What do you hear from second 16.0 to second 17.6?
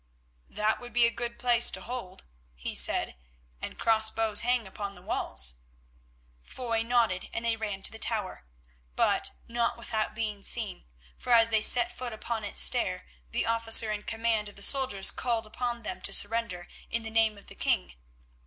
to surrender in the name of the